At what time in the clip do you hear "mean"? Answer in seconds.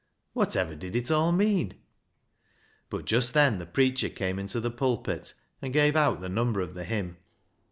1.31-1.75